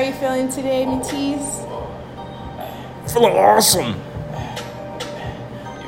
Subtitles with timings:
[0.00, 1.58] are you feeling today, Matisse?
[3.12, 4.00] Feeling awesome.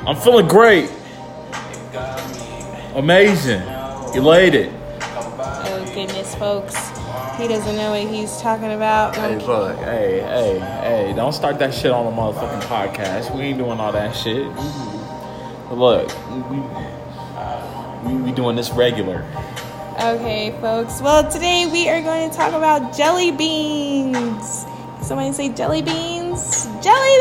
[0.05, 0.91] I'm feeling great.
[2.93, 3.63] Amazing.
[4.13, 4.71] Elated.
[5.01, 6.75] Oh goodness, folks.
[7.39, 9.15] He doesn't know what he's talking about.
[9.15, 13.35] Hey, look, hey, hey, hey, don't start that shit on the motherfucking podcast.
[13.35, 14.45] We ain't doing all that shit.
[15.69, 16.11] But look,
[16.51, 19.25] we, we, we doing this regular.
[19.93, 21.01] Okay, folks.
[21.01, 24.65] Well, today we are going to talk about jelly beans.
[25.01, 26.65] Somebody say jelly beans?
[26.81, 27.17] Jelly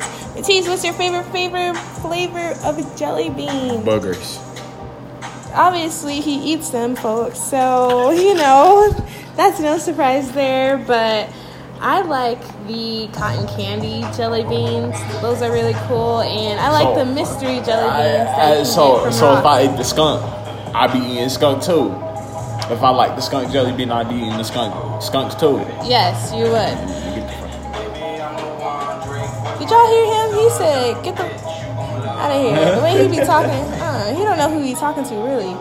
[0.00, 0.34] beans!
[0.34, 3.82] Matisse, what's your favorite favorite flavor of a jelly bean?
[3.82, 4.38] Boogers.
[5.54, 7.38] Obviously, he eats them, folks.
[7.40, 8.90] So, you know,
[9.36, 10.76] that's no surprise there.
[10.76, 11.28] But
[11.80, 14.96] I like the cotton candy jelly beans.
[15.22, 16.20] Those are really cool.
[16.22, 18.28] And I like So, the mystery jelly beans.
[18.28, 20.34] I- you so, so if I ate the skunk,
[20.74, 21.92] I'd be eating skunk too.
[22.72, 25.58] If I like the skunk jelly bean, I'd be eating the skunk skunks too.
[25.84, 26.78] Yes, you would.
[27.08, 27.48] You get the fuck-
[29.58, 30.28] Did y'all hear him?
[30.38, 33.50] He said, "Get the out of here." The way he be talking,
[33.82, 35.54] uh, he don't know who he's talking to really.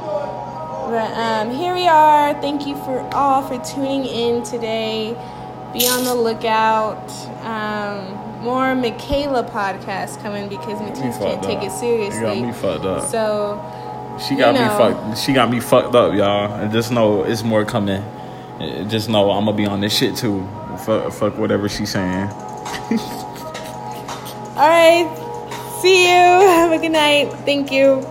[0.90, 2.34] But um, here we are.
[2.42, 5.16] Thank you for all for tuning in today.
[5.74, 7.10] Be on the lookout.
[7.44, 12.20] Um, more Michaela podcast coming because Matisse can't take it seriously.
[12.20, 13.04] You got me fucked up.
[13.10, 13.58] So
[14.20, 15.18] She got You me fucked.
[15.20, 16.54] She got me fucked up, y'all.
[16.54, 18.04] And just know it's more coming.
[18.90, 20.48] Just know I'm gonna be on this shit too.
[20.86, 22.30] Fuck, fuck whatever she's saying.
[24.58, 25.08] all right.
[25.82, 26.10] See you.
[26.48, 27.32] Have a good night.
[27.46, 28.06] Thank you.